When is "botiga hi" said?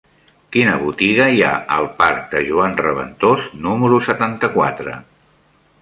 0.83-1.43